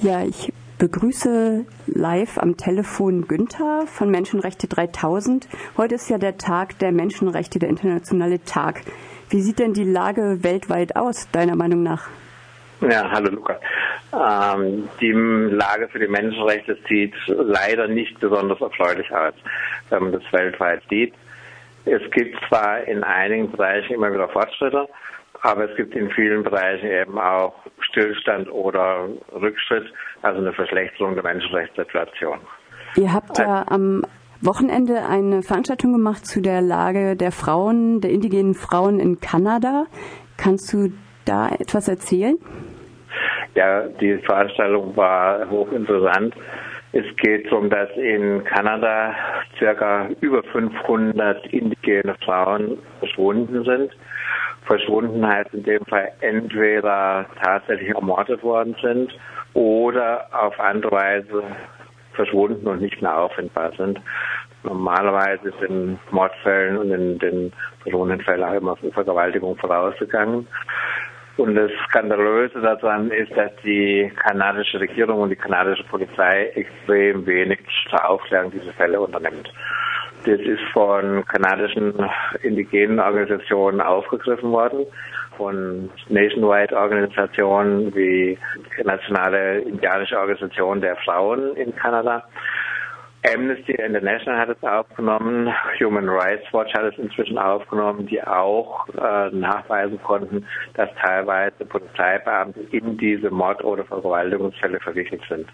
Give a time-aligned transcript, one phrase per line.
[0.00, 5.48] Ja, ich begrüße live am Telefon Günther von Menschenrechte 3000.
[5.76, 8.82] Heute ist ja der Tag der Menschenrechte, der internationale Tag.
[9.28, 12.06] Wie sieht denn die Lage weltweit aus, deiner Meinung nach?
[12.80, 13.58] Ja, hallo Luca.
[14.12, 19.34] Ähm, die Lage für die Menschenrechte sieht leider nicht besonders erfreulich aus,
[19.90, 21.12] wenn man das weltweit sieht.
[21.86, 24.86] Es gibt zwar in einigen Bereichen immer wieder Fortschritte,
[25.42, 29.92] aber es gibt in vielen Bereichen eben auch Stillstand oder Rückschritt,
[30.22, 32.38] also eine Verschlechterung der Menschenrechtssituation.
[32.96, 34.02] Ihr habt ja am
[34.40, 39.86] Wochenende eine Veranstaltung gemacht zu der Lage der Frauen, der indigenen Frauen in Kanada.
[40.36, 40.92] Kannst du
[41.24, 42.38] da etwas erzählen?
[43.54, 46.34] Ja, die Veranstaltung war hochinteressant.
[46.92, 49.14] Es geht darum, dass in Kanada
[49.58, 53.90] circa über 500 indigene Frauen verschwunden sind.
[54.68, 59.18] Verschwunden heißt in dem Fall entweder tatsächlich ermordet worden sind
[59.54, 61.42] oder auf andere Weise
[62.12, 63.98] verschwunden und nicht mehr auffindbar sind.
[64.64, 70.46] Normalerweise sind Mordfällen und in den Personenfällen auch immer Vergewaltigung vorausgegangen.
[71.38, 77.60] Und das Skandalöse daran ist, dass die kanadische Regierung und die kanadische Polizei extrem wenig
[77.88, 79.50] zur Aufklärung dieser Fälle unternimmt.
[80.28, 81.94] Das ist von kanadischen
[82.42, 84.84] indigenen Organisationen aufgegriffen worden,
[85.38, 88.36] von nationwide Organisationen wie
[88.78, 92.24] die Nationale Indianische Organisation der Frauen in Kanada.
[93.34, 99.30] Amnesty International hat es aufgenommen, Human Rights Watch hat es inzwischen aufgenommen, die auch äh,
[99.30, 105.48] nachweisen konnten, dass teilweise Polizeibeamte in diese Mord- oder Vergewaltigungsfälle verwickelt sind.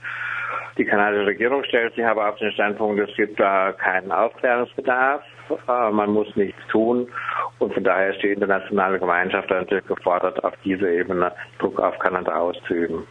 [0.77, 5.23] Die kanadische Regierung stellt sich aber auf den Standpunkt, es gibt da keinen Aufklärungsbedarf,
[5.69, 7.07] äh, man muss nichts tun
[7.61, 11.31] und von daher ist die internationale Gemeinschaft natürlich gefordert, auf dieser Ebene
[11.61, 13.07] Druck auf Kanada auszuüben.